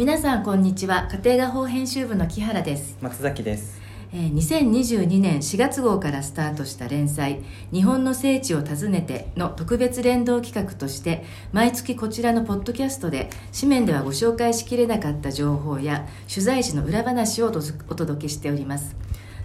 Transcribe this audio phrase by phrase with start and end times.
[0.00, 1.10] 皆さんこんにちは。
[1.12, 2.96] 家庭画報編集部の木原です。
[3.02, 3.82] 松崎です。
[4.14, 18.96] えー2022年4月号からスタートした連載「日本の聖地を訪ねて」の特別連動企画として毎月こちらのポッドキャストで紙面ではご紹介しきれなかった情報や取材時の裏話をお届けしております。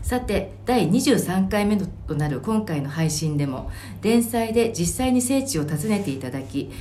[0.06, 3.72] さて第23回目となる今回の配信でも
[4.04, 6.72] 連載で実際に聖地を訪ねていただき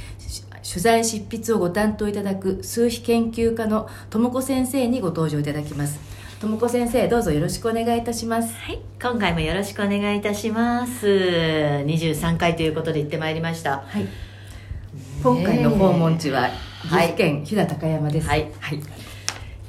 [0.64, 6.00] 取材執筆をご担当いただく数秘研究家の智子先生にご登場いただきます。
[6.40, 8.54] 智子先生どうぞよろしくお願いいたします。
[8.54, 11.06] はい、今回もよろしくお願いいたします。
[11.06, 13.84] 23回ということで行ってまいりました。
[13.86, 14.08] はい。
[15.22, 16.48] 今回の訪問地は
[16.82, 17.08] 岐はい。
[17.08, 18.28] 阜県飛騨高山です。
[18.28, 18.50] はい。
[18.60, 18.80] はい、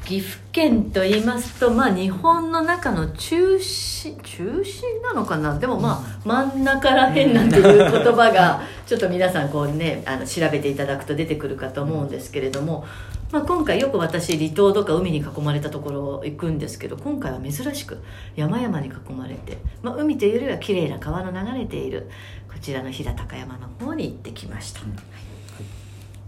[0.05, 5.57] 岐阜県と言いますと、まあ日本の中の中心、中心なのかな？
[5.57, 12.85] でもまあ真ん中らへんなんていう言葉が、ちょっと皆さんこうね、あの調べていただくと出てくるかと思うんですけれども、
[13.31, 17.97] まあ今回よく私離島とか海に囲まれたところ行くんですけど、今回は珍しく
[18.35, 22.11] 山々に囲まれて、まあ海というよりは綺麗な川の流れている、
[22.47, 24.81] こちらの飛騨高山の方に行ってきました。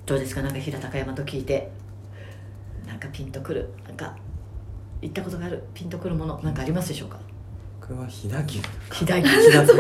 [0.08, 0.42] どうですか？
[0.42, 1.70] なんか飛騨高山と聞いて
[2.98, 4.16] なんかピンとくるなんか
[5.04, 7.20] 行ったことがあるピンとくるものなんかありますでしょうか？
[7.80, 8.60] 僕は飛騨牛。
[8.92, 9.32] 飛騨牛。
[9.32, 9.72] 飛騨牛。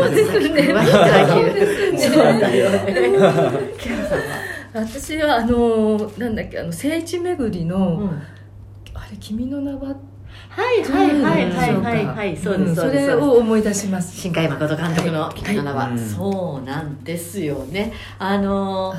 [4.73, 8.09] 私はあのなんだっけあの聖地巡りの、うん。
[8.93, 9.95] あれ君の名は
[10.49, 12.05] はいはいはいはいはい。
[12.05, 14.19] はいそうですんそうですそれを思い出します。
[14.19, 15.99] 新海誠監督の「君の名は」はい。
[15.99, 17.93] そうなんですよね。
[18.19, 18.93] あの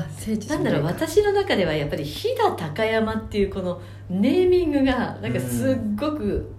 [0.49, 6.51] なんだろう私の中ではやっぱり飛騨高山っていうこのネーミングがなんかすっごく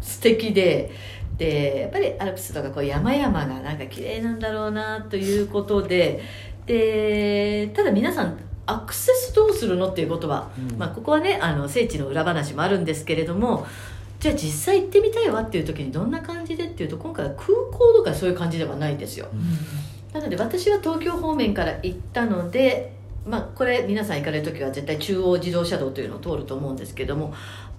[0.00, 0.90] 素敵で、
[1.36, 6.22] でやっぱりアルプスとかこう山々がなんか綺麗なんだろうなということで
[6.66, 10.78] でただ皆さんアクセスどうするのっていうことは、うん。
[10.78, 13.66] まあ、ここはねあの聖地の裏話もあるんですけれども
[14.24, 19.28] じゃあ実際行ってみたいわっていう時にどんな感じでっていうと今回は空港とかそういう感じではないんですよ。
[20.14, 22.94] なので私は東京方面から行ったので、
[23.26, 27.34] まあ、これ皆さん行かれる時は絶対中央自動車道というのを通ると思うんですけども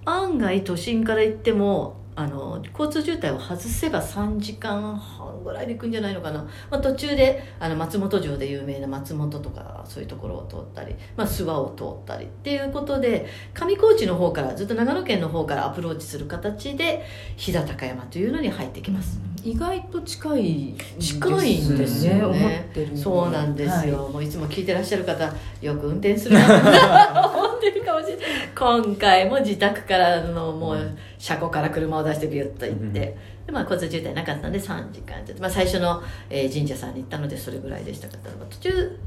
[0.06, 17.04] 案外都心から行ってもあの交通渋滞を外せば3時間半ぐらいで行くんじゃないのかな、まあ、途中であの松本城で有名な松本とかそういうところを通ったり、まあ、諏訪を通ったりっていうことで上高地の方からずっと長野県の方からアプローチする形で
[17.36, 19.20] 飛騨高山というのに入ってきます。
[19.44, 22.24] 意外と近い近いんですよね。
[22.24, 24.12] 思ってるのにそうなんですよ、はい。
[24.12, 26.48] もういつも聞いてらっしゃる方よく運転するな。
[27.30, 27.84] と思ってる
[28.58, 38.98] 今回も自宅からのもう車庫から車を出してビュッと行って、でまあ、交通渋滞なかったんで3時間ちょっと、まあ、最初の、えー神社さんに行ったのでそれぐらいでしたけど途中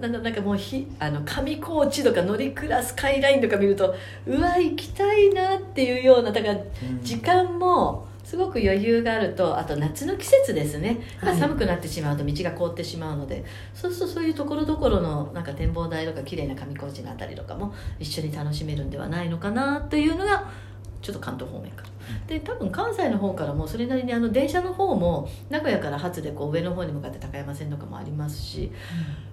[0.00, 3.94] なんだなんかもうひあの上高地とか乗りクラスカイラインとか見ると
[4.26, 6.58] うわ行きたいなっていうようなだから
[7.02, 20.50] 時間もすごく余裕があるとあと夏の季節ですね、まあはい寒くなってしまうと道が凍ってしまうのでそうするとそういうところどころのなんか展望台とか綺麗な上高地のあたりとかも一緒に楽しめるんではないのかなというのが
[21.00, 21.88] ちょっと関東方面から。
[22.26, 28.70] で多分関西の方からもそれなりにあの電車の方も名古屋から初でこう上の方に向かって高山線とかもありますし、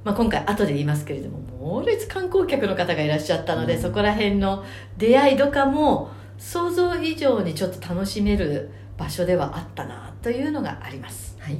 [0.03, 3.81] まあ、今回後で言いますけれども猛烈観光客の方がいらっしゃったので、うん。
[3.81, 4.63] そこら辺の
[4.97, 11.35] 出会いとかも想像以上にちょっと楽しめる場所ではあったなというのがあります。
[11.39, 11.57] はい。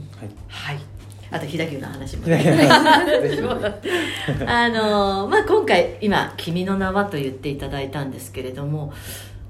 [0.47, 0.79] はい。
[1.31, 2.27] あと飛騨牛の話も。
[4.45, 8.93] あのまあ今回今「君の名は」と言っていただいたんですけれども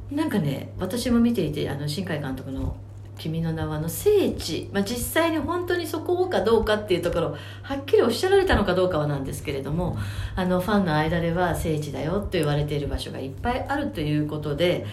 [0.09, 2.77] なんかね私も見ていてあの新海監督の
[3.17, 9.97] 「君の名は」の聖地、まあ、実際に本当にそこかどうかっていうところはっきりおっしゃられたのかどうかはなんですけれども
[10.35, 14.85] あのファンの間では聖地だよと言われている場所がいっぱいあるということで、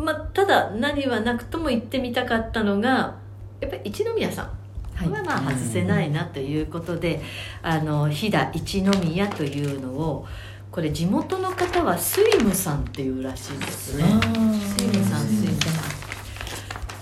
[0.00, 3.16] まあ、ただ何はなくとも行ってみたかったのが
[3.60, 4.50] やっぱり一宮さん
[4.94, 5.08] はい。
[5.08, 7.22] はまあ外せないなということで、
[7.62, 10.26] あの飛騨一宮というのを
[10.70, 14.04] これ地元の方はスイムさんっていうらしいんですね。
[14.04, 16.10] スイムさんスイムさん。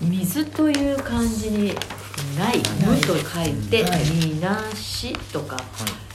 [0.01, 1.75] 水という漢字に
[2.39, 6.08] 「ない」「無」と書いてはい「みなし」とかまあ、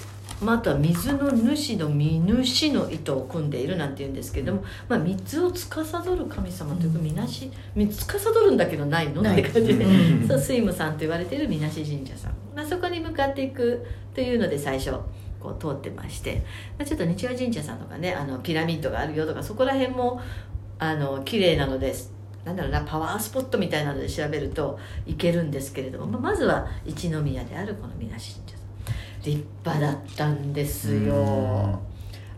[0.45, 9.21] あとは水の主の見主の糸を組んでいるなんて言うんですけれども、まあ、水を司る神様というかみなし司るんだけどないの？
[9.21, 10.25] って感じで、うん。
[10.27, 14.91] そうスイムさんと言われているみなし神社さん、まあ、そこに向かっていくというので最初
[15.39, 16.43] こう通ってまして、
[16.77, 20.21] まあ、ちょっと日和神社さんとかねあのピラミッドがあるよとかそこら辺も
[20.79, 22.13] あの綺麗なのです。
[22.45, 28.62] なんだろうなパワースポットみたいなので調べると行けるんですけれども、まあ、まずは一宮であるこのみなし神社さん
[29.23, 31.79] 立派だったんですよ。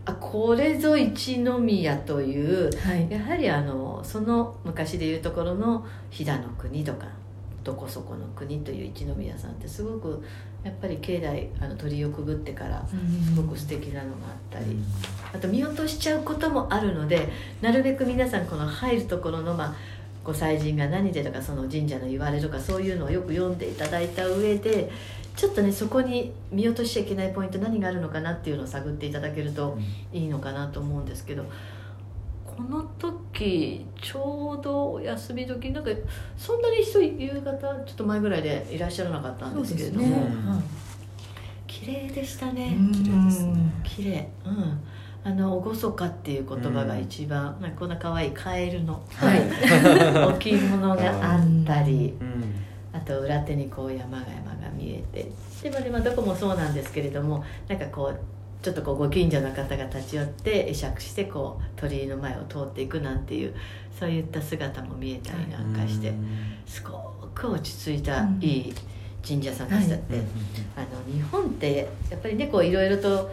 [0.04, 3.10] あこれぞ一宮というはい。
[3.10, 7.08] やはりあのその昔でいうところの飛騨の国とか
[7.64, 10.22] どこそこの国という一宮さんってすごく
[10.62, 14.78] やっぱり境内あの鳥居をくぐってからすごく素敵なのがあったり。
[15.34, 17.28] あと見落としちゃうこともあるので
[17.60, 19.74] なるべく皆さんこの入るところの、まあ、
[20.24, 24.90] ご祭神が何でとかその神社の言われとかそういうのをよく読んでいただいた上で
[25.36, 29.78] ちょっとねそこに見落としちゃいけないポイント何があるのかなっていうのを探っていただけると
[30.12, 31.44] いいのかなと思うんですけど
[32.44, 35.90] この時ちょうどお休み時なんか
[36.38, 37.52] そんなに人夕方
[37.84, 40.62] ちょっと前ぐらいでいらっしゃらなかったんですけれども、うん
[41.66, 42.74] 綺麗でしたね。
[42.78, 42.92] うん。
[42.92, 43.72] 綺麗ですね。
[43.84, 44.28] 綺麗。
[44.44, 44.80] うん。
[45.24, 49.40] あの厳かっていう言葉が一番、なんかこんな可愛いカエルのはい。
[50.34, 52.14] 置物があったり。
[52.20, 52.26] うん。
[52.34, 52.44] あ
[53.06, 55.30] と裏手にこう山が山が見えて
[55.62, 58.20] でもでもどこもそうなんですけれどもなんかこう
[58.62, 63.54] ちょっとこうご近所の方が立ち寄って会釈してこう鳥居の前を通っていくなんていう
[63.98, 66.12] そういった姿も見えたりなんかして
[66.66, 68.74] すごく落ち着いたうんいい
[69.26, 70.20] 神社さんでしたって、うん
[70.76, 73.30] あの日本ってやっぱりねこういろいろと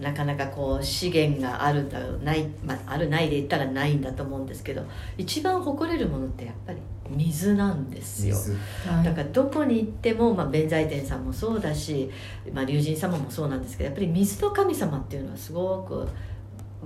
[0.00, 4.82] なかなかこう資源があるんだろうない、まあ、あるないで言ったらないんだと思うんですけど
[5.16, 6.78] 一番誇れるものってやっぱり
[7.10, 8.36] 水なんですよ。
[8.36, 8.52] 水。
[8.88, 9.04] はい。
[9.04, 12.10] だからどこに行っても、まあ、弁財天さんもそうだし、
[12.52, 16.08] まあ、龍神様もそうなんですけどやっぱり水の神様っていうのはすごく、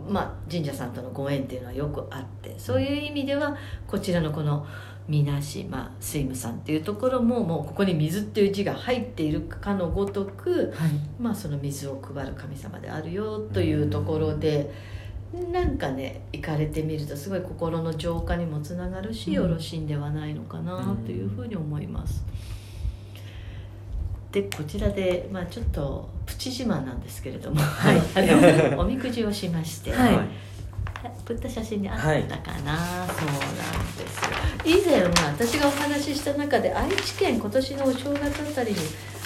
[0.09, 3.57] まあ、神社さんとのご縁っていうのはよくあってそういう意味では
[3.87, 4.67] こちらのこの
[5.09, 10.91] みなし、まあ、水務さんっていうところももうここに水っていう字が入っているかのごとく、はい。
[11.19, 14.98] まあ、その水を配る神様であるよというところで。
[15.53, 19.35] なんかね行かれてみるとすごい心の浄化にもつながるし、うん。
[19.35, 22.25] よろしいんではないのかなというふうに思います。
[24.33, 27.99] でこちらで、まあ、ちょっとプチ自慢なんですけれども、はい。
[28.15, 30.19] あのおみくじをしまして、はい。
[31.25, 32.77] 送った写真にあったかな、
[33.07, 33.45] そうな
[33.83, 34.39] んですよ。
[34.65, 38.79] 以前は私がお話しした中で愛知県今年のお正月あたりに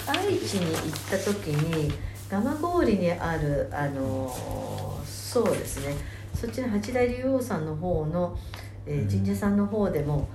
[0.05, 1.91] 愛知に行った時に
[2.29, 4.92] 蒲郡にあるあの
[5.33, 5.95] そうですね。
[6.33, 8.37] そっちの八大竜王さんの方の、
[8.85, 9.09] えーうん。
[9.09, 10.29] 神社さんの方でも、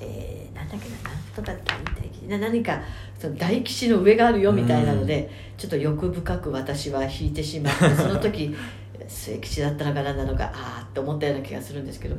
[0.00, 2.80] えーなんだっけななんとか大大吉な何か
[3.18, 8.54] その大吉の上があるよみたいなので、ちょっと欲深く私は引いてしまって その時
[9.06, 12.16] 末吉だったのか何なのかああって思ったような気がするんですけど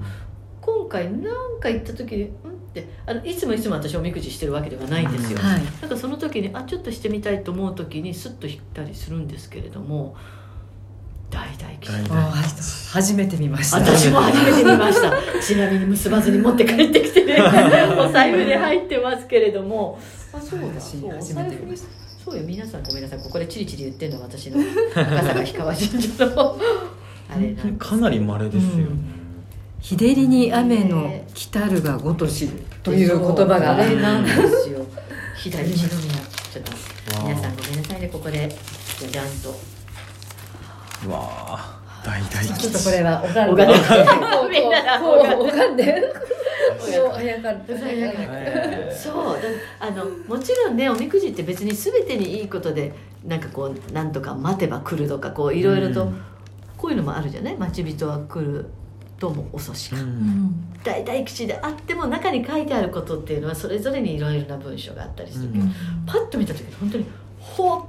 [0.61, 2.29] 今回なんか行った時に「ん?」っ
[2.73, 5.61] てあのいつもいつも私おみくじしてるわけではないんですよ、はい。
[5.81, 10.15] なんかその時にあちょっとしてみたいと思う時にスッと引ったりするんですけれども
[11.29, 11.91] 大大吉
[12.93, 13.79] 初めて見ました。
[13.79, 15.41] 私も初めて見ました。
[15.41, 17.37] ちなみに結ばずに持って帰ってきてね。
[17.99, 19.99] お財布に入ってますけれども。
[20.33, 20.67] あそうだ。
[20.79, 22.43] 私そうお財布にそうよ。
[22.43, 23.19] 皆さんごめんなさい。
[23.19, 24.57] ここでチリチリ言ってるのは私の。
[24.95, 26.57] 赤坂氷川神社の。
[27.29, 29.17] あれなかなり稀ですよね。
[29.81, 32.49] 日照りに雨の来たるがごとし
[32.83, 33.75] という言葉が。
[33.75, 34.85] あれなんですよ。
[35.37, 36.15] 飛騨一宮。
[36.51, 36.71] ちょっと
[37.23, 38.09] 皆さんごめんなさいね。
[38.11, 38.49] ここで
[38.99, 39.49] じゃじゃんと。
[39.49, 39.76] う
[41.07, 42.53] わあ大大吉。
[42.59, 43.65] ちょっとこれは拝んで。
[45.03, 46.13] 拝んで。
[48.93, 49.49] そうだ
[49.79, 52.93] あのもちろんねおみくじって別に全てにいいことで
[53.25, 56.21] なんかこうなんとか待てば来るとかこういろいろとうん。
[56.77, 57.57] こういうのもあるじゃない？
[57.57, 58.69] 待ち人は来る
[59.19, 60.53] とも遅しか、うん。
[60.83, 65.73] 大大吉であっても中に書いてあることっていうのはそれぞれにいろいろな文章があったりするけど、うん。
[66.05, 67.05] パッと見た時に本当に
[67.39, 67.85] ほっ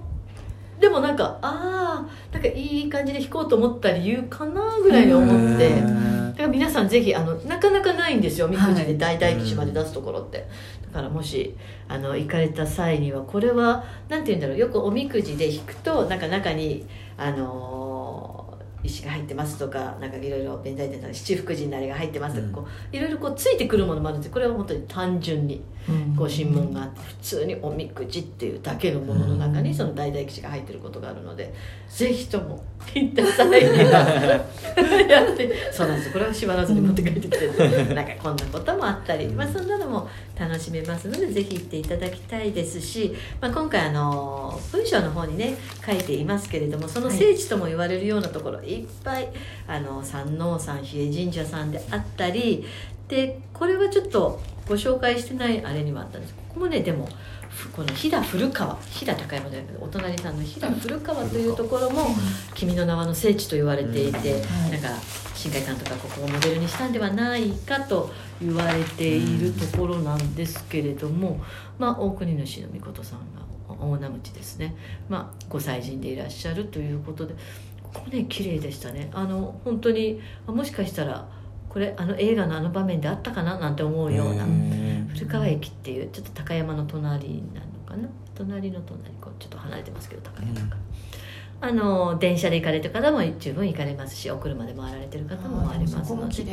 [0.80, 5.80] でもなんかああなんかいい感じで弾こうと思った理由かなぐらいに思って。
[6.38, 10.46] だから皆さんぜひあのなかなかないんですよおみくじではい大大吉まで出すところって、
[10.86, 11.56] だからもし
[11.88, 17.87] あの行かれた際にはこれはなんて言うんだろうよくおみくじで引くとなんか中にあのー
[18.88, 22.52] 石が入ってますとかなんかいろいろ弁財天さん七福神のあれが入ってますとか、うん。
[22.52, 25.62] こういろいろこうついてくるものもあるんですこれは本当に単純に
[26.16, 31.54] ご神文があって普通におみくじっていうだけのものの中にその大大吉が入ってることがあるので
[31.88, 32.62] ぜひとも
[32.94, 34.46] 行った際には
[35.08, 49.28] やってそうなんですこれは縛らずに持って帰ってきてなんかこんなこともあったり、まあ、そんなのも楽しめますのでぜひ行っていただきたいですし、まあ、今回あの文章の方にね書いていますけれどもその聖地とも言われるようなところ、い、っぱい
[49.66, 52.64] あの山王さん比叡神社さんであったり
[53.08, 56.34] でこれはちょっとご紹介してないあれにもあったんです。
[56.34, 57.08] ここもねでも
[57.48, 62.06] ふこの飛騨古川飛騨高山じゃなくてお隣さんの飛騨古川というところも
[62.54, 64.70] 「君の名は」の聖地と言われていて、はい。
[64.72, 64.88] なんか
[65.38, 71.40] 新海監督がここをモデルにしたんではないかと言われているところなんですけれども、
[71.78, 74.74] まあ、大国主の御事さんが大名口ですね、
[75.08, 77.34] まあ、ご祭神でいらっしゃるということで
[77.92, 79.10] ここね綺麗でしたね。
[79.12, 81.28] あの本当にあもしかしたら
[81.68, 88.08] これあの映画のあの場面であったかななんて思うようなへ古川駅っていうちょっと高山の隣なのかな？
[88.34, 90.76] 隣の隣こうちょっと離れてますけど高山か
[91.60, 96.44] ら、あの電車で行かれてる方も十分行かれますしお車で回られてる方も回りますので。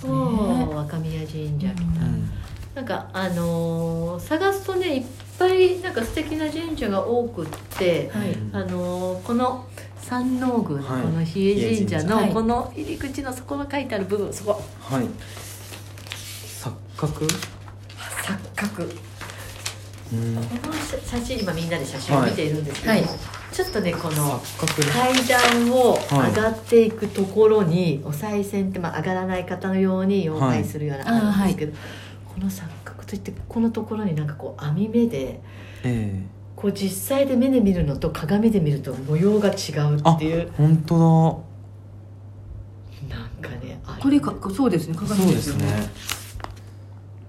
[0.00, 2.30] そう若宮神社みたいな、うん
[2.74, 5.04] なんかあのー探すとねいっ
[5.38, 7.48] ぱいなんか素敵な神社が多くっ
[7.78, 8.34] て、はい。
[8.52, 9.66] あのーこの
[10.02, 11.02] 山王宮のはい。
[11.02, 12.14] この比叡神社。
[12.14, 14.62] はいのこの入り口のそこの書いてある部分そこ。
[14.80, 15.04] はい。
[16.62, 17.26] 錯覚？
[17.26, 18.90] 錯覚。
[20.12, 20.34] うん。
[20.36, 23.08] この写真今みんなで写真を見ているんですけども、はい。
[23.52, 24.40] ちょっとねこの
[24.92, 31.20] 階段をはい上がっていくところに、お賽銭ってまあ上がらない方のように妖怪するようなはい。
[31.20, 31.72] あるんですけど、
[32.34, 35.40] この錯覚といってこのところになんかこう網目で
[35.84, 36.22] え
[36.62, 40.40] こう実際で目で見るのと鏡で見ると模様が違うっていう。
[40.42, 41.44] え本当
[43.10, 45.64] なんかねあこれかそうですねだ鏡そうですね。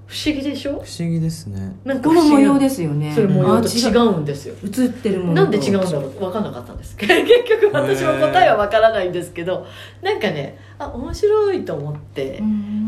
[0.05, 0.73] 不思議でしょ？
[0.73, 1.75] 不思議ですね。
[1.83, 3.11] なんかこの模様でですよね。
[3.15, 4.19] それ模様とあ違う。
[4.19, 4.53] んですよ。
[4.63, 6.09] 映ってるものなんで違うんだろう？
[6.19, 6.95] 分かんなかったんです。
[7.01, 7.09] 結
[7.59, 9.65] 局私も答えは分からないんですけど。
[10.03, 12.33] なんかねあ面白いと思って。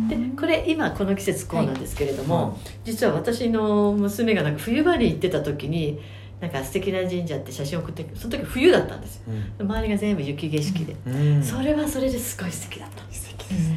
[0.07, 2.53] でこれ今この季節こうなんですけれども、はい。
[2.83, 5.99] 実は私の娘がなんか冬場に行ってた時に
[6.41, 9.23] なんか素敵な神社って写真送ってその時冬だったんですよ。
[9.59, 9.67] うん。
[9.67, 11.43] 周りが全部雪景色で、うん。
[11.43, 13.03] それはそれですごい素敵だった。
[13.13, 13.75] 素敵です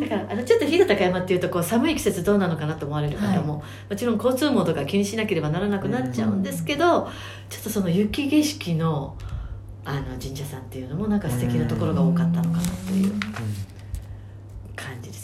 [0.00, 7.08] だからあのちょっと日高山っていうとこう寒い季節どうなのかなと思われる方も、もちろん交通網とか気にしなければならなくなっちゃうんですけど、
[7.48, 9.16] ちょっとその雪景色の
[9.84, 13.12] あの神社さんっていうのもなんか素敵なところが多かったのかなという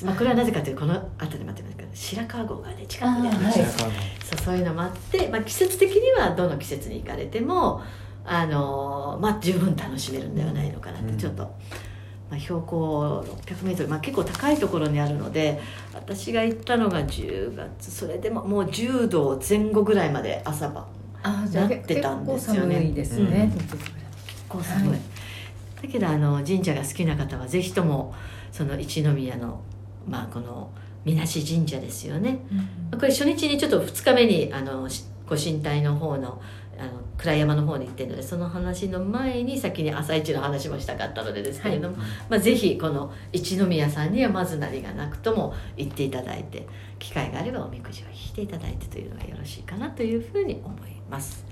[0.05, 7.83] まあ、これはなぜかというとこの辺り待ってますけど白川郷がね近くにあるんですよ、はいそうそういうのもあって、まあ、季節的にはどの季節に行かれても
[8.25, 11.19] あの、まあ、十分楽しめるんではないのかなって、うん。
[11.19, 11.43] ちょっと、
[12.31, 15.61] まあ、標高 600m、まあ、結構高いところにあるので
[15.93, 20.87] 私が行ったのが10月それでももう10度前後ぐらいまで朝晩
[21.23, 22.81] なってたんですよね。
[22.81, 25.01] 結構寒いですね、結構寒い、はい。
[25.83, 28.15] だけどあの神社が好きな方はぜひとも
[28.51, 29.63] その一宮の、
[30.07, 30.71] まあ、この
[31.05, 32.39] みなし神社ですよね
[32.93, 36.41] これ初日にちょっと2日目にあのしご神体の方の
[36.79, 41.97] あの暗山の方に行ってるのでその話の前に先に朝一の話もしたかったのでですけれども、
[42.29, 46.67] まあ、ぜひこの一宮さんにはまず何がなくとも行っていただいて
[46.99, 51.45] 機会があればおみくじを引いていただいてというのがよろしいかなというふうに思います。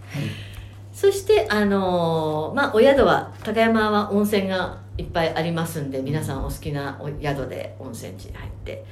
[0.93, 8.85] そしてあのーまあお宿は高山は温泉がいっぱいありますんで皆さんお好きなお宿で温泉地に入って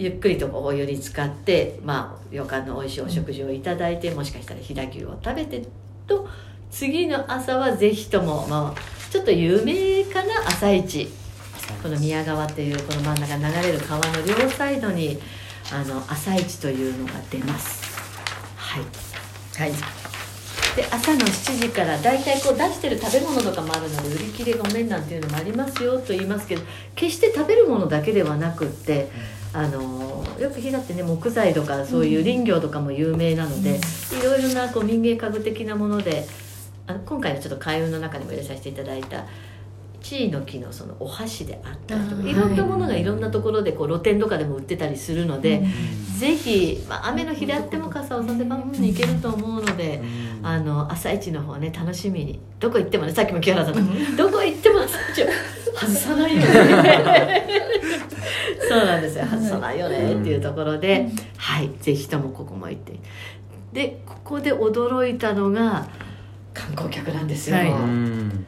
[0.00, 5.62] ゆっくりとお湯に浸かって、まあ、旅館の美味しいお食事をいただいて、もしかしたら飛騨牛を食べて
[6.06, 6.26] と
[6.70, 11.08] 次の朝はぜひとも、まあ、ちょっと有名かな朝市。
[11.82, 15.18] この宮川っていうこの真ん中流れる川の両サイドに
[15.72, 17.82] あの朝市というのが出ます。
[18.56, 18.82] はい。
[19.58, 19.99] はい
[20.76, 26.62] で朝の7時から大体こう出してる食べ物とかもあるので売り切れごめんなんていうのもありますよと言いますけど
[26.94, 29.08] 決して食べるものだけではなくって
[29.52, 33.80] あのよく飛騨ってね木材とかそういう林業とかも有名なので、
[34.16, 36.24] いろいろなこう民芸家具的なもので
[36.86, 39.24] あの今回のちょっと開運の中にも入れさせていただいた
[40.00, 45.62] 地位の木のそのお箸であったりとかいろんなものがいろんなところでこう露店とかでも売ってたりするので、
[46.18, 50.02] ぜひ、まあ、雨の日であっても傘をさせばに行けると思うので。
[50.42, 52.40] あの朝一の方ね楽しみに。
[52.58, 55.26] どこ行ってもねさっきも木原さんのどこ行っても朝一を
[55.76, 57.46] 外さないよね。
[58.68, 59.24] そうなんですよ。
[59.26, 61.70] 外さないよねっていうところで、はい。
[61.80, 62.94] ぜひともここも行って。
[63.72, 65.86] でここで驚いたのが
[66.54, 67.70] 観光客なんですよ、はい。
[67.70, 68.46] うん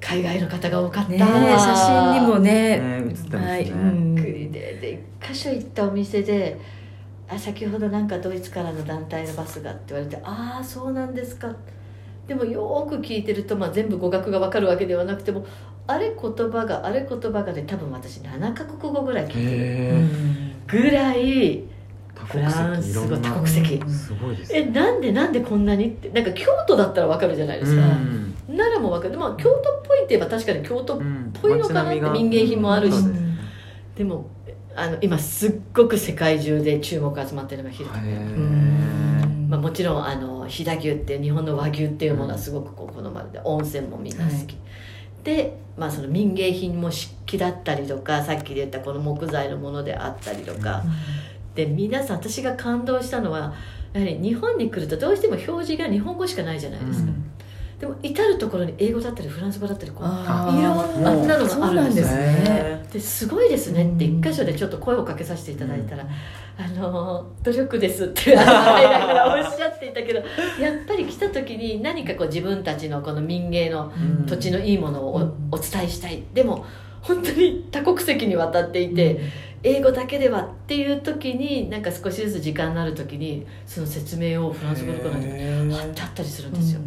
[0.00, 1.20] 海外の方が多かった、ねえ
[1.58, 2.78] 写真にもね。
[2.78, 3.38] ね映ってますね。
[3.38, 3.64] はい。
[3.64, 4.78] びっくりで。
[4.80, 6.58] で一箇所行ったお店で
[7.28, 11.54] 「あ先ほどなんかドイツからの団体のバスが」って言われて「ああそうなんですか」
[12.26, 15.46] でもよーく聞いてると、まあ、全部語学が分かるわけではなくても
[15.86, 20.82] あれ言葉があれ言葉がで多分私7カ国語ぐらい聞いてる。
[20.84, 21.64] ぐらい
[22.14, 23.30] 多フランス語いろんな。
[23.30, 23.82] 多国籍。
[23.88, 29.18] すごいですえなんでなんでこんなにってなんか京都だったら分かるじゃないですか、うん奈良も分かる。
[29.18, 31.32] まあ京都っぽいって言えば確かに京都っうん。
[31.32, 32.98] ぽいのかなって民芸品もあるし。
[32.98, 33.38] そうん
[33.96, 34.30] でも
[34.76, 39.48] あの今すっごく世界中で注目集まってるのが飛騨、へうん。
[39.50, 44.46] まあ、もちろんあの飛騨牛って日本の和牛っていうものはすごくこう好まれて温泉もみんな好き、はい。
[45.24, 50.84] で、まあ、その民芸品も漆器だったりとかさっきで言ったこの木材のものであったりとか、
[51.56, 53.54] で皆さん私が感動したのは
[53.92, 57.10] やはり日本に来るとどうしても表示が日本語しかないじゃないですか、
[57.78, 62.84] でも至る所に英語だったりフランス語だったりこうあいろんなのがあるんですね。
[62.92, 63.84] ですごいですね。
[63.84, 66.04] ってうん一箇所でちょっと声をかけさせていただいたら
[66.58, 70.18] 「あの努力です」っておっしゃっていたけど
[70.60, 74.26] やっぱり来た時に何かこう自分たちのこの民芸のうん。
[74.26, 76.22] 土地のいいものをお,、伝えしたい。
[76.34, 76.64] でも
[77.00, 79.20] 本当に多国籍にわたっていて、
[79.62, 85.20] 英語だけではっていう時になんか少しずつ時間のある時にその説明をフランス語とかなっ
[85.88, 86.80] てあったりするんですよ、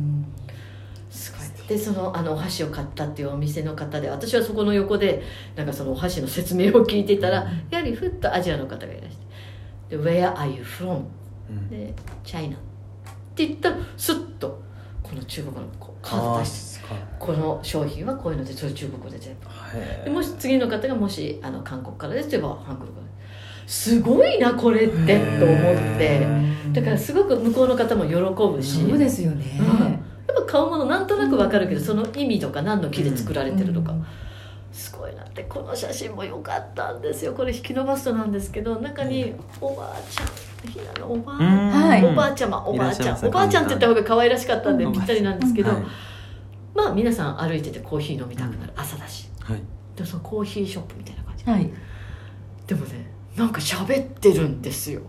[1.71, 5.23] でそのあのお箸を買ったっていうお店の方で私はそこの横で
[5.55, 9.17] なんかそのお箸の説明を聞いていたらやはりふっとアジアの方がいらし
[9.87, 11.03] て「で Where are you from?」
[11.71, 11.93] で
[12.25, 12.59] 「China」っ
[13.35, 14.61] て言ったらスッと
[15.01, 16.81] この中国のこうカード出して
[17.17, 19.47] この商品はこういうのでそれ中国語で全部。
[20.03, 23.07] でもし次の方がもしあの韓国からですと言えばハングル語で
[23.65, 24.01] す。
[24.01, 26.27] ごいなこれってと思って。
[26.73, 28.81] だからすごく向こうの方も喜ぶし。
[28.85, 29.90] そうですよね、うん
[30.51, 33.93] やっぱ買うものなんとなくわかるけど、その意味とか何の木で作られてるとか、
[34.71, 37.33] すごいなってこの写真も良かったんですよ。
[37.33, 43.25] これ引き伸ばすとなんですけど中におばあちゃんひなのおばあ、はいおばあちゃまおばあちゃん。
[43.25, 44.93] おばあちゃんって言った方が可愛らしかったんでうん。
[44.93, 45.83] ぴったりなんですけど、はい。
[46.73, 48.73] まあ皆さん歩いててコーヒー飲みたくなる。
[48.75, 49.29] 朝だし。
[49.41, 49.61] はい。
[49.95, 51.45] でそのコーヒーショップみたいな感じ。
[51.45, 51.69] はい。
[52.67, 55.01] でもねなんか喋ってるんですよ。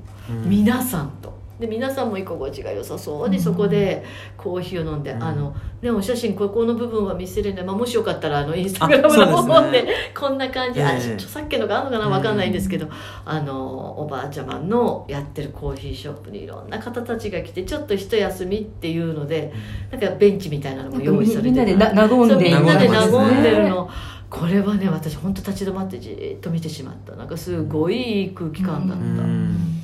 [0.45, 3.28] 皆さんとで皆さんも居心地が良さそう。
[3.28, 4.04] にそこで
[4.37, 5.23] コーヒーを飲んで、うん。
[5.23, 9.87] あのねお写真ここの部分は見せれない、まあ、もしよかったらあのインスタグラムの方で
[10.19, 12.88] こんな感じ、あええ著作権のがあるのかな分かんないんですけど、
[13.25, 19.52] あのおばあちゃまのやってるコーヒーショップにいろんな方たちが来てちょっと一休みっていうので
[19.90, 22.50] なんかベンチみたいなのも用意されてみんなでな和んで。
[22.59, 23.71] んなで和んでるね。
[23.71, 23.88] の。
[24.31, 27.14] これはね私本当立ち止まってじーっと見てしまった。
[27.16, 29.82] なんかすごいいい空気感だった、うん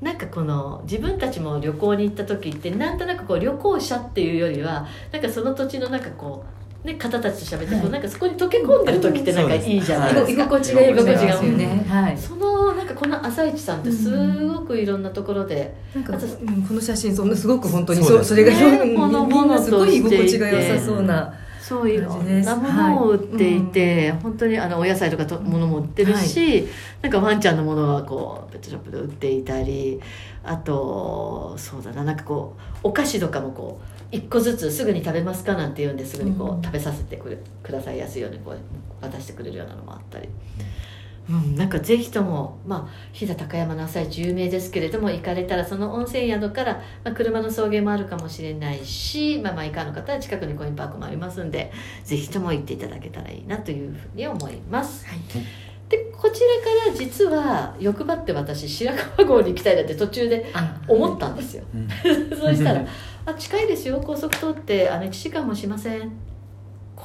[0.00, 6.44] なんかこの自分たちも旅行に行った時ってなんとなくこう旅行者っていうよりはなんかその土地のなんかこ
[6.84, 11.86] う、ね、方たちと喋ってこう、はいなんかそこに溶け込んでる時ってなんかいいじゃないですか、居心地が良くなりますよね。
[11.88, 12.16] はい。
[12.16, 21.34] そのなんかこの朝市さんってすごくいろんなところで、なんか、あとうんこの写真そんなすごく本当にそそれがねほのみぼのとんなすごい居心地が良さそうな
[21.68, 26.66] そういろんなものを売っていて、本当にあのお野菜とかとものも売ってるし、
[27.02, 30.00] なんかワンちゃんのものはこうペットショップで売っていたり
[30.44, 36.62] あとそうだななんかこうお菓子とかもこう一個ずつすぐに食べますかなんて言うんですぐにこう、うん。
[36.62, 38.58] 食べさせてくれくださいやすいようにこう
[39.04, 40.28] 渡してくれるようなのもあったり。
[41.30, 51.70] うん、なんかぜひとも、まあ、飛騨高山の朝市有名ですけれども行かれたらその温泉宿から、まあ、車の送迎もあるかもしれないし、まあ、マイカーの方は近くにコインパークもありますんで
[52.04, 55.06] ぜひとも行っていただけたらいいなというふうに思います。
[55.06, 55.18] はい
[55.88, 56.40] でこち
[56.84, 61.64] らから実は欲張って私白川郷に行きたいなって途中であ思ったんですよ。
[61.74, 61.88] うん
[62.36, 62.84] そしたら
[63.24, 66.12] 「あ近いですよ高速通ってあの1時間もしません」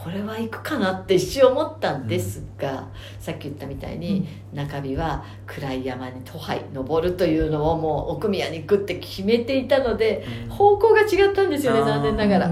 [0.03, 2.89] これは行くかなって一瞬思ったんですが、
[3.21, 12.51] さっき言ったみたいに、中日は暗い山に都杯登るというのをもう奥宮に行くって決めていたので方向が違ったんですよね残念ながら。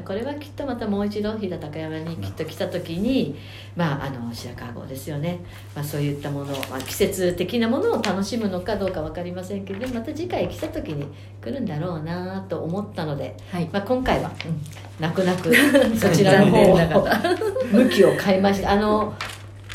[0.00, 3.36] これはきっとまたもう一度飛騨高山にきっと来た時に、
[3.76, 5.40] まあ、あの白川郷ですよね、
[5.74, 11.06] まあ、そういったもの、まあ、季節的なものを楽しむのかどうか分かりませんけどまた次回来た時に
[11.40, 13.68] 来るんだろうなと思ったので、はい。
[13.72, 14.60] まあ、今回はうん
[14.98, 15.54] 泣く泣く
[15.96, 17.08] そちらの方を。
[17.72, 19.14] 向きを変えましてあの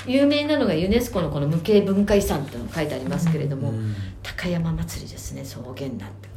[0.07, 3.95] 有名なのがユネスコのこの無形文化遺産っていうのが書いてありますけれども、うん。
[4.23, 6.30] 高山祭りですね草原なんて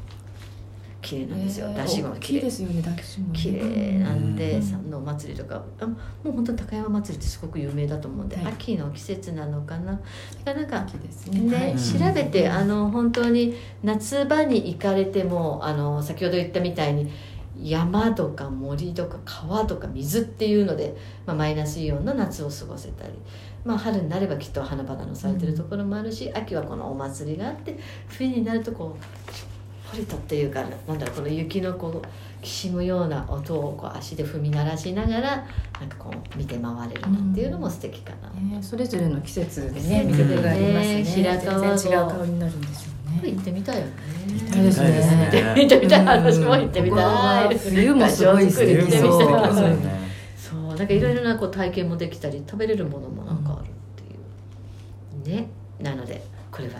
[1.04, 1.74] 綺麗なんですよ、え。
[1.78, 2.40] ー出しも大綺麗。
[2.40, 3.38] ですよね出しもね。
[3.38, 4.62] 綺麗なんで、うん。
[4.62, 5.62] さんのお祭りとか。
[5.80, 8.46] あもう本当に高山祭りってすごく有名だと思うんで、はい。
[8.46, 10.00] 秋の季節なのかな。
[10.44, 11.40] なんか秋ですね。
[11.40, 11.76] ね、はい。
[11.78, 17.12] 調べてあの本当に夏場に行かれてもあの先ほど言ったみたいに
[17.62, 23.12] 山とか森とか川とか水っていうので、まあ、マイナスイオンの夏を過ごせたり、
[23.64, 29.53] まあ、春になればきっと花々の咲いてるところもあるし、秋はこのお祭りがあって冬になるとこう
[29.94, 35.46] しっぽりとっていうかなんだろうこの雪のこうきしむような音をこう足で踏み鳴らしながら
[35.80, 38.28] なんかこう見て回れるなんていうのも素敵かな。
[38.40, 40.94] ねそれぞれの季節で季ね節魅力がありますね。
[40.96, 41.04] ね。
[41.04, 42.72] 白川郷全然違う顔になるんでしょ
[43.22, 43.92] うね行ってみたいよね。
[44.26, 45.54] 行きたいですね。
[45.56, 46.04] 行ってみたい。
[46.06, 49.20] 私も行ってみたはい冬もすごい素敵行ってみたいそう
[50.36, 55.48] そうなんかいろいろなこう体験もできたり食べれるものもなんかあるっていう、ね。
[55.80, 56.74] なのでこれは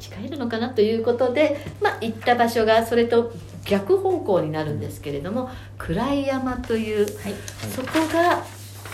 [0.00, 3.32] 近いのかなということで、まあ、行った場所がそれと
[3.64, 7.34] 逆方向になるんですけれども暗い山という、はい。
[7.74, 8.42] そこが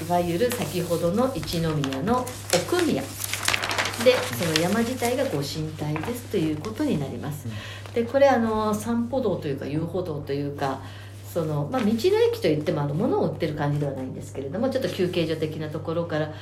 [0.07, 3.03] いわゆる先ほどの一宮の奥宮。
[4.05, 7.49] でその山自体がご神体ですということになります、
[7.95, 10.81] でこれあの散歩道というか遊歩道というか
[11.33, 16.33] その、まあ、道の駅といってもあの物を売ってる感じではないんですけれどもちょっと休憩所的なところから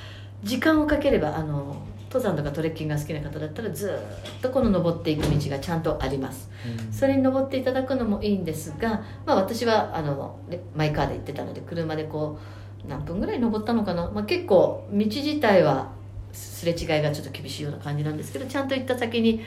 [0.43, 1.77] 時間をかければあの
[2.15, 6.49] 登山とかトレッキングが好きな方だったらずっとこの登っていく道がちゃんとあります。
[6.93, 12.39] それに登っていただくのもいいんですが、まあ、私はあのレマイカーで行ってたので車でこ
[12.87, 15.91] う何分ぐらい登ったのかな、まあ、結構道自体は
[16.33, 19.43] すれ違いがちょっと厳しいような感じなんですけどちゃんと行った先に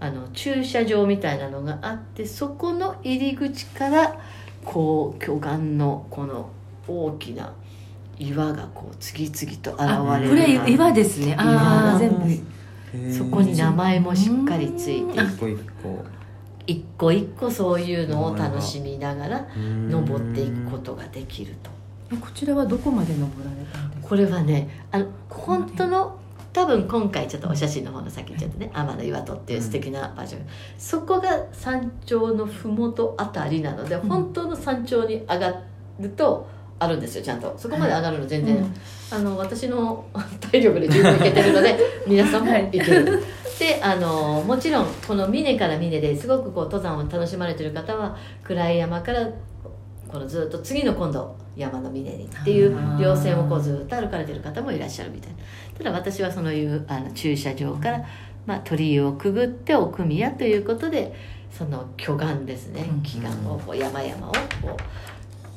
[0.00, 4.20] あの駐車場みたいなのがあってそこの入り口から
[4.64, 6.50] こう巨岩のこの
[6.88, 7.54] 大きな
[8.18, 11.34] 岩がこう次々とあ現れるこれ岩ですね。
[11.38, 12.42] ああ岩全
[12.90, 13.12] 部。
[13.12, 15.20] そこに名前もしっかりついて。
[15.20, 16.04] 一個一個。
[16.66, 21.70] 一個一個そういうのを楽しみながら登っていくことができると。
[22.12, 24.08] えこちらはどこまで登られたんですか？
[24.08, 26.18] これはねあの本当の
[26.52, 30.36] 多分今回ちょっとお写真の方の先にちょっとね天の岩戸っていう素敵な場所、
[30.76, 34.00] そこが山頂の麓あたりなので、ん。
[34.00, 35.62] 本当の山頂に上が
[36.00, 36.48] ると
[36.78, 37.54] あるんですよちゃんと。
[37.56, 38.74] そこまで上がるの全然、うん。
[39.10, 40.04] あの私の
[40.40, 42.70] 体力で十分いけてるので皆さんもい。
[42.70, 43.22] ける、
[43.58, 49.28] であのもちろんこの峰から峰ですごくこう登山を楽しまれてる方は暗い山から
[50.08, 55.38] このずっと次の今度山の峰にっていう稜線をこうずっと歩かれてる方もいらっしゃるみたいな。
[55.76, 58.04] ただ私はそのいうあの駐車場から、
[58.46, 61.14] まあ、鳥居をくぐって奥宮ということで
[61.50, 62.86] その巨岩ですね。
[62.88, 63.02] うん。
[63.02, 64.76] 奇岩をこう山々をこう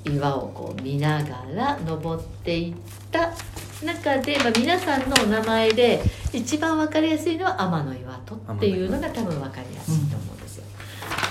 [0.05, 2.75] 岩をこう見ながら登っていっ
[3.11, 3.31] た
[3.83, 6.01] 中で、まあ、皆さんのお名前で
[6.33, 10.63] 一番分かりやすいのは天の岩戸っていうのが多分分かりやすいと思うんですよ。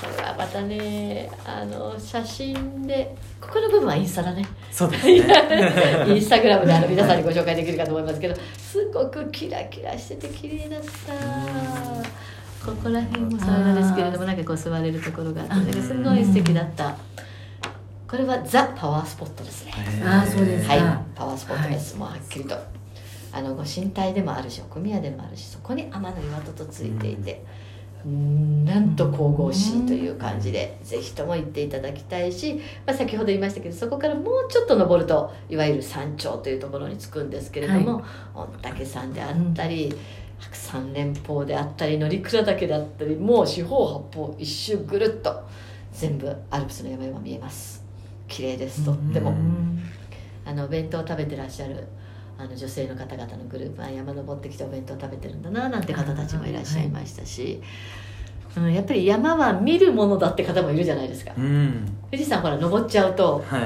[0.03, 4.47] これはまたねあの写真でここの部分はインスタだね。
[4.71, 5.15] そうですね。
[6.09, 12.31] インスタグラムであの皆さんにご紹介できるかと思いますけどすごくキラキラしてて綺麗だった。
[12.65, 16.95] ここら辺もそうなんですけれどもなんかこう座れるところがあってすごい素敵だった
[18.11, 19.73] これはザ・パワースポットですね。
[20.05, 20.75] あーそうですか。
[20.75, 21.05] はい。
[21.15, 22.57] パワースポットです、もうはっきりと。
[23.31, 27.45] あのご神体でもあるし奥宮でもあるしそこに天の岩戸とついていて、
[28.05, 28.65] うん。
[28.65, 38.03] なんと神々しいという感じで、ぜひとも行っていただきたいし、まあ、先ほど言いましたけどそこからもうちょっと登るといわゆる山頂というところに着くんですけれども、
[38.35, 39.95] 御嶽山であったり、
[40.41, 45.45] 白山連峰であったり乗鞍岳であったりもう四方八方一周ぐるっと
[45.93, 47.89] 全部アルプスの山々見えます
[48.31, 48.85] 綺麗です。
[48.85, 49.31] とっても。
[49.31, 49.71] うん
[50.51, 51.87] あのお弁当を食べてらっしゃる
[52.37, 57.63] あの女性の方々のグループは山登ってきてお弁当食べてるんだななんて方たちもいらっしゃいましたし、
[58.57, 61.33] うん、やっぱり山は見るものだって方もいるじゃないですか。
[61.37, 61.87] うん。
[62.11, 63.63] 富士山ほら登っちゃうとはい。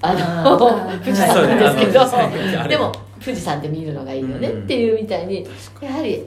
[0.00, 0.98] ああのー。
[1.04, 5.46] 富士山なんですけど、そうでも富士山で見るのがいいよねっていうみたいに。
[5.80, 6.24] やはり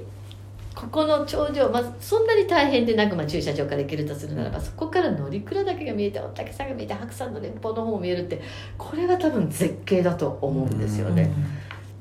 [0.85, 8.41] ここの頂上、まあ、そんなに大変でなく、まあ、駐車場から行けるとするならばそこから乗鞍岳が見えて御嶽山が見えて白山の連峰の方も見えるって
[8.77, 11.31] これは多分絶景だと思うんですよね。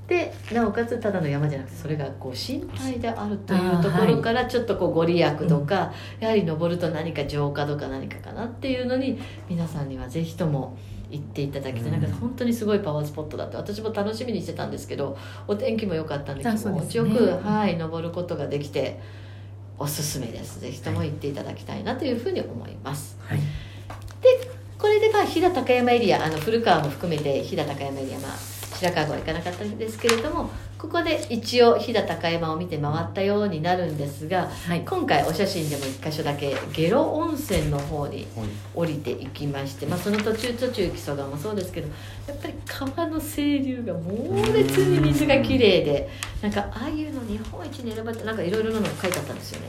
[0.07, 9.19] でなおかつただの山じゃなくてそれがご神体であるというところからちょっとこうご利益とか、やはり登ると何か浄化とか何かかなっていうのに
[9.49, 10.77] 皆さんにはぜひとも
[11.15, 12.03] 行っていただきたい、うん。
[12.03, 19.01] なんか本当にすごいパワースポットだって私も楽しみにしてたんですけどお天気も良かったんであ気持ちよく、はい、登ることができて
[19.79, 20.61] おすすめです。
[20.61, 23.17] ぜひとも行っていただきたいなというふうに思います。
[23.21, 23.39] はい。
[24.79, 28.37] これでまあ飛騨高山エリアあの古川も含めて飛騨高山エリアまあ
[28.75, 30.51] 白川郷は行かなかったんですけれども
[30.85, 34.85] ここで一応飛騨高山を見て回ったようになるんですがはい。
[34.85, 38.47] 今回お写真でも一箇所だけ下呂温泉の方にはい。
[38.75, 41.89] 降りていきまして、まあ、その途中途中木曽川もそうですけど
[42.29, 46.11] やっぱり川の清流が猛烈に水がきれいで
[46.43, 49.69] なんかああいうの日本一に選ばれてなんかいろいろなのが書いてあったんですよね。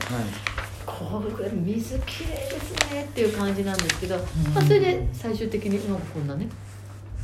[0.85, 4.23] これ水きれいですねっていう感じなんですけど、ま
[4.59, 6.47] あ、それで最終的になんかこんなね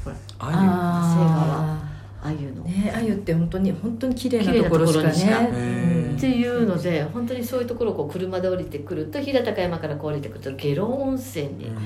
[0.03, 0.15] ほら。
[0.39, 1.90] あああいうの、
[2.23, 6.13] あねあゆって本当に本当に綺麗なところしかね。
[6.15, 11.77] っていうので本当にそういうところをこう車で降りてくると飛騨高山からこう降りてくると下呂温泉に、うん。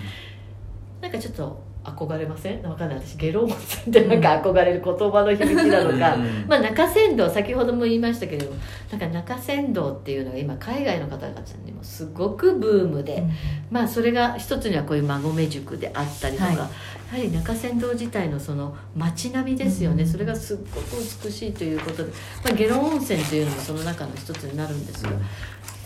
[1.02, 2.64] なんかちょっと憧れません？
[2.64, 3.00] わかんない。
[3.00, 6.46] 私下呂温泉ってなんか憧れる言葉の響きなのか、うん。
[6.48, 8.58] まあ、中山道先ほども言いましたけれども
[8.92, 13.24] なんか中山道っていうのが今海外の方々にもすごくブームで、
[13.70, 16.58] まあそれが一つにはこういう馬込塾であったりとか、はい。
[16.58, 16.70] やは
[17.18, 22.12] り中山道自体のその街並みですよね、それがすっごく美しいということで、
[22.44, 25.12] まあ、下呂温泉というのもその中の一つになるんですが、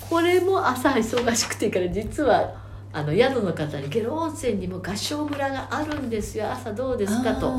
[0.09, 6.51] これも朝忙しくてから実はあの宿の方に下呂温泉にも合掌村があるんですよ。
[6.51, 7.51] 朝どうですかと。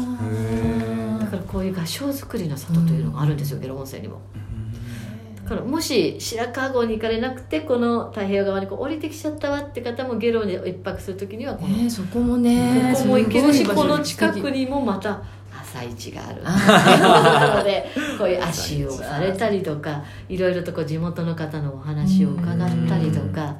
[1.21, 4.21] だからこういう合掌造りの里というのがあるんですよ、下呂温泉にも。
[4.35, 5.45] うん。
[5.45, 17.65] だだからもし白川郷に行かれなくてこの太平洋側にこう降りてきちゃったわって方もゲロに一泊する時にはこの、えーそこもねここも行けるしこの近くににもまた朝市がある。
[17.65, 17.87] で
[18.19, 23.57] こういう足湯をされたりとかいろいろとこう地元の方のお話を伺ったりとか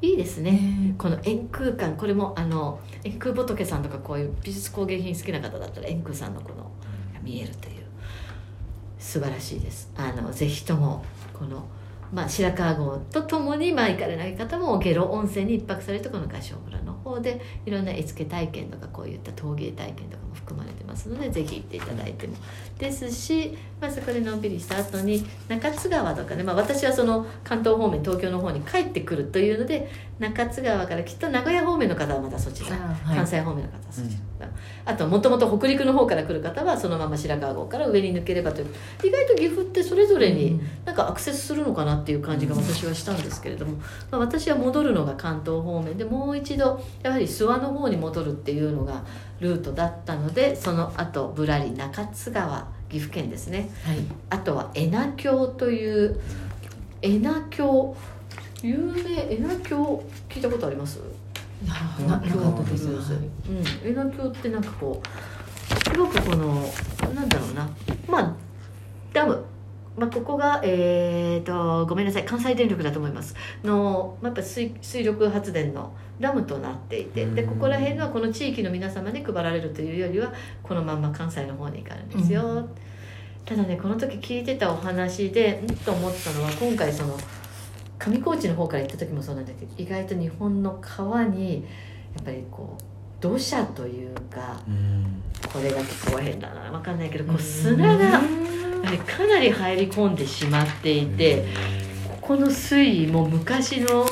[0.00, 0.52] いいですね。
[0.52, 0.94] ね。
[0.96, 6.70] この円空間これもあの円空仏さんとかこういう美術工芸品好きな方だったら円空さんのこの
[7.22, 7.78] 見えるという。
[8.98, 9.90] 素晴らしいです。
[9.96, 11.64] あのぜひともこの、
[12.12, 22.36] まあ、白川郷とともに、まあ、行かれない方も下呂温泉に一泊されてこの合掌村の方でいろんな絵付け体験とかこういった陶芸体験とかも含まれてますのでぜひ行っていただいても
[22.78, 33.16] ですし、まあ、そこでのんびりした後に中津川とかね、まあ、私はその関東方面東京の方に帰ってくるというので中津川からきっと名古屋方面の方はまたそちら、はい。
[33.16, 34.48] 関西方面の方はそちら、
[34.84, 38.66] あともともと北陸の方から来る方はそのまま白川郷から上に抜ければという。
[39.04, 40.68] 意外と岐阜ってそれぞれにうん。
[40.84, 43.76] なんかアクセスするのかなっていう感じが私はしたんですけれども、
[44.10, 49.04] まあ、私は戻るのが関東方面でもう一度やはり諏訪の方に戻るっていうのが
[49.40, 53.70] ルートだったのでその後ぶらり中津川岐阜県ですね。
[53.84, 53.98] はい。
[54.30, 56.20] あとは恵那峡という
[57.02, 57.94] 恵那峡
[58.62, 59.76] 有名恵那峡
[60.28, 60.98] 聞いたことあります？
[61.64, 61.74] いや
[62.06, 63.88] ななかったですうん。
[63.88, 66.62] 恵那峡ってなんかこうすごくこの
[67.14, 67.68] なんだろうな。
[68.08, 68.34] まあ
[69.12, 69.44] ダム。
[69.96, 72.24] まあ、ここが、えー、とごめんなさい。
[72.24, 73.34] 関西電力だと思います。
[73.64, 77.26] の、まあ、やっぱ水水力発電のダムとなっていて。
[77.26, 82.68] でここら辺はこの地域の皆様に配られるというよりはこのまんま関西の方に行かれるんですよ、う
[83.44, 85.66] ただねこの時聞いてたお話でん？
[85.78, 87.18] と思ったのは今回その
[87.98, 91.64] 上高地の方から行った時もそうなんだけど意外と日本の川に
[92.14, 92.82] やっぱりこう
[93.20, 95.22] 土砂というかうん。
[95.52, 98.20] これが聞こえへんだな分かんないけどこう砂が
[99.06, 101.46] かなり入り込んでしまっていて
[102.20, 104.04] ここの水位も昔の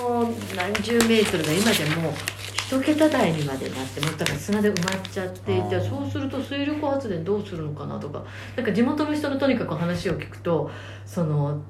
[0.56, 2.12] 何十メートルが今じゃもう
[2.54, 8.24] 一桁台にまでなってもうだから砂で埋まっちゃっていてそうすると水力発電どうするのかなとか
[8.56, 10.70] なんか地元の人のとにかく話を聞くと
[11.04, 11.62] その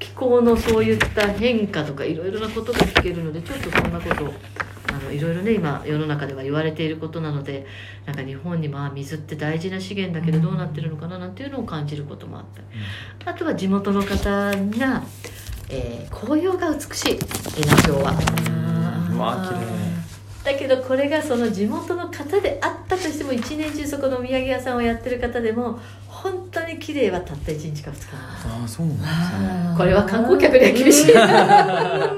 [0.00, 4.32] 気候のそういった変化とかいろいろなことが聞けるのでちょっとそんなこと
[4.92, 7.66] あのいろいろね今世の中では言われていることなので
[8.06, 12.66] なんか日本にまあ水って大事な資源だけどどうなってるのかななんていうのを感じることもあったり。
[13.24, 15.02] あとは地元の方が、
[15.68, 17.18] えー紅葉が美しい恵
[17.66, 18.12] 那峡は。
[19.14, 19.90] うわ綺麗。
[20.42, 25.78] だけどこれがその地元の方であったとしても一年中そこのお土産屋さんをやってる方でも
[26.72, 28.06] に綺麗はたった1日か2日。
[28.14, 29.74] ああそうなんですね。
[29.76, 31.14] これは観光客には厳しい。
[31.14, 31.26] な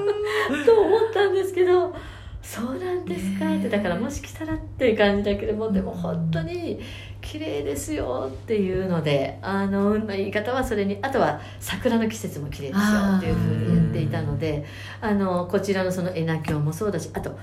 [0.65, 1.93] と思ったんですけど
[2.41, 3.69] そうなんですかって。
[3.69, 6.79] だからもし来たらっていう感じだけどもでも本当に
[7.21, 12.83] 綺麗ですよっていうのであの運の言い方はそれにあとは桜の季節も綺麗ですよ
[13.17, 14.65] っていうふうに言っていたので
[14.99, 17.37] あのこちらのその恵那峡もそうだしあと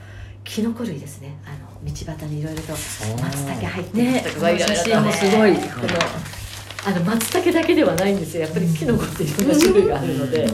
[0.44, 1.38] キノコ類ですね。
[1.44, 4.75] あの道端にいろいろと松茸入ってるねとかいろいろと。
[4.75, 5.53] 写真もすごい
[6.87, 8.43] あの松茸だけではないんですよ。
[8.45, 10.47] やっぱりキノコっていろんな種類があるので。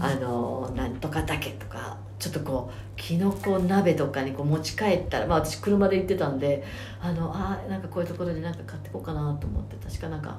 [0.00, 6.64] あのなんとか竹とかちょっとこうきのこ鍋とかにこう持ち帰ったらまあ私車で行ってたんで
[7.00, 10.38] あのあーなんかこういうところでなんか買ってこうかなと思って確かなんか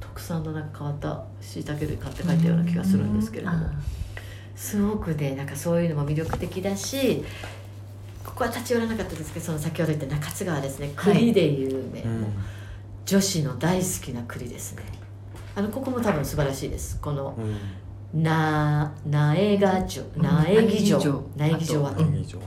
[0.00, 3.58] 特産のなんか変わったしいたけで買って帰ったような気がするんですけれども。
[4.54, 7.24] すごくねなんかそういうのも魅力的だし
[8.24, 10.90] ここは立ち寄らなかったですけどその先ほど言った中津川ですね。
[10.96, 11.14] はい。
[11.14, 12.26] 栗で有名、うん
[13.08, 14.82] 女子の大好きな栗ですね。
[15.56, 17.00] あのここも多分素晴らしいです。
[17.00, 18.22] このうん。
[18.22, 20.98] な苗賀城苗木城
[21.36, 22.38] 苗木城はうん以上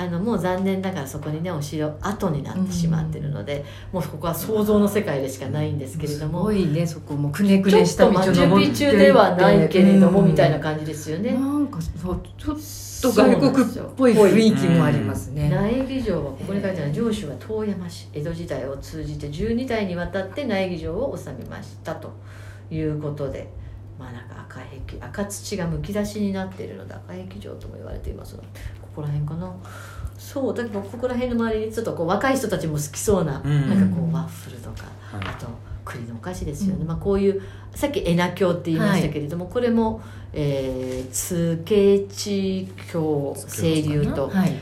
[0.00, 8.44] あのもう残念ながらそこにねお城跡になってしまってるので、もうここは想像の世界でしかないんですけれどすもごいねそこもくねくちょねした道を登って。
[8.44, 12.56] ュピチュではないけれども、うんみたいな感じですよね、なんかそうちょっ
[13.02, 22.12] と外国っぽい雰囲気もありますね、苗木城はここに書いてある上州は遠山市江戸時代を通じて12代にわたって苗木城を治めましたと
[22.70, 23.48] いうことで
[23.98, 28.48] まあなんか赤壁赤土がむき出しになっているので赤壁城とも言われていますがこ
[28.96, 29.54] こら辺かな
[30.32, 35.26] そうだけどここら辺の周りにちょっとこう若い人たちも好きそうな,、うんなんかこうワッフルとか、はい。
[35.26, 35.48] あと
[35.84, 36.86] 栗のお菓子ですよね、うん。
[36.86, 37.42] まあ、こういう
[37.74, 40.00] さっき恵那峡って言いましたけれども、これも、
[40.32, 44.52] えー、津慶地峡清流と、はい。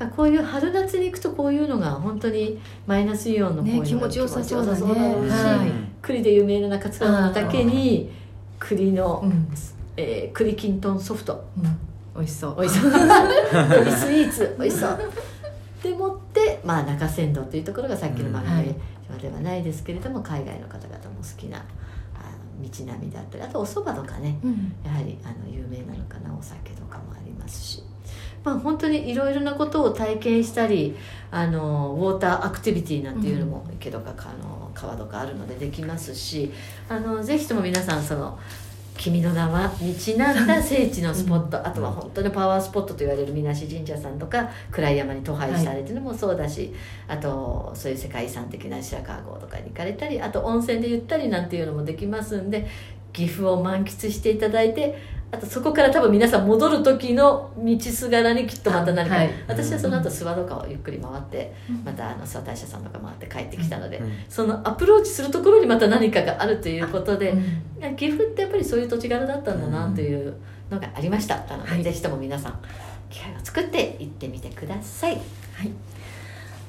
[0.00, 0.10] うん。
[0.10, 0.36] こうい。
[0.36, 5.70] う春夏に行くとこういうのが本当にマイナスイオンのこういうのがね気持ちよさそうだろうしはい。
[6.02, 8.10] 栗で有名な中津川のだけに
[8.58, 9.48] 栗の、うん。
[9.96, 11.46] えー栗きんとんソフト。
[11.56, 11.78] うん、
[12.16, 12.54] 美味しそう。
[12.58, 12.90] おいしそう。
[12.90, 13.00] 栗
[13.92, 14.98] スイーツおいしそう。
[15.82, 18.36] でもって、まあ、中山道というところがさっきのうん。
[18.36, 18.44] 漫
[19.10, 21.64] 画ではないですけれども、海外の方々も好きな
[22.60, 24.74] 道並みだったりあとお蕎麦とかねうん。
[24.84, 27.82] やはりあの有名なのかなお酒とかもありますし、
[28.44, 30.96] まあ、本当にいろいろなことを体験したり
[31.30, 36.52] あのウォーターアクティビティなんていうのも池とかかあの川とかあるのでできますし
[36.88, 38.38] あのぜひとも皆さんその
[38.96, 46.74] 「君の名は道なんだ聖地のスポット」あとは本当にパワースポットと言われるみなし神社さんとか暗い山に渡拝されてるのもそうだし、
[47.06, 52.66] あとそういう世界遺産的な白川郷とかに行かれたりあと温泉でゆったりなんていうのもできますんで
[53.16, 59.30] 岐阜を満喫していただいてあとそこから多分皆さん戻る時の道すがらにきっとまた何か、はい。
[59.48, 61.52] 私はその後諏訪とかをゆっくり回って
[61.84, 64.12] またあの諏訪大社さんとか回って帰ってきたので、うん。
[64.28, 67.30] そのアプローチするところにまた何かがあるということで、
[67.80, 67.96] うん。
[67.96, 70.36] 岐阜ってやっぱりそういう土地柄だったんだなという
[70.70, 71.38] のがありました。
[71.38, 72.60] なので、はいぜひとも皆さん
[73.10, 75.14] 機会を作って行ってみてください。
[75.14, 75.22] はい。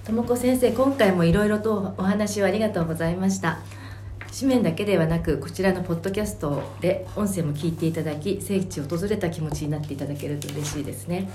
[0.04, 3.60] ともこ先生、今回もいろいろとお話をありがとうございました。
[4.40, 11.28] 紙面だけではなくこちらのポッドキャストで音声も聞いていただき聖地を訪れた気持ちになっていただけると嬉しいですね。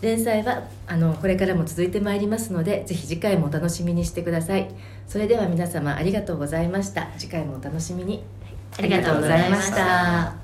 [0.00, 4.68] 連載はあのこれからも続いてまいりますのでぜひ次回もお楽しみにしてください。
[5.06, 7.10] それでは皆様ありがとうございました。
[7.16, 8.24] 次回もお楽しみに。
[8.76, 10.41] ありがとうございました。